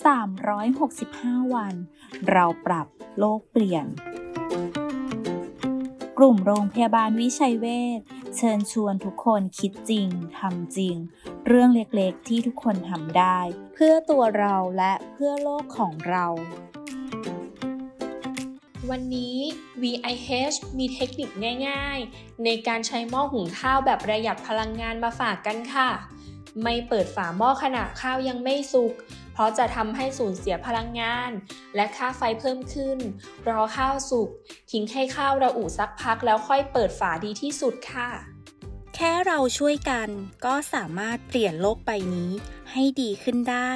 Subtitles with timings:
[0.00, 1.74] 365 วัน
[2.30, 2.86] เราปรับ
[3.18, 3.86] โลกเปลี่ยน
[6.18, 7.66] กลุ่มโรงพยาบาลวิชัยเว
[7.98, 8.00] ช
[8.36, 10.08] เชิญชวนทุกคนคิดจริง
[10.38, 10.96] ทำจริง
[11.46, 13.38] เรื่องเล็กๆที่ทุกคนทำได้
[13.74, 16.26] เพื่อตัวเราและเพื่อโลกของเรา
[18.90, 19.36] วันนี้
[19.82, 21.30] VIH มีเทคนิค
[21.68, 25.90] ง่ายๆ ในการใช้หม้อหุงข้าวแบบประหยัดพลังงานมาฝากกันค่ะ
[26.62, 28.92] ไม่เปิดฝาหม้อขณะข้าวยังไม่สุก
[29.32, 31.30] เพราะจะทำให้สูญเสียพลังงาน
[31.76, 32.98] และค่าไฟเพิ่มขึ้น
[33.48, 34.28] รอข้าวสุก
[34.70, 38.10] ทิ้งให้ข้าวระอุสักพักแล้วค่อยเปิดฝาดีที่สุดค่ะ
[38.94, 40.08] แค่เราช่วยกัน
[40.44, 42.30] ก็สามารถเปลี่ยนโลกใบนี้
[42.72, 43.72] ให้ดีขึ้นได้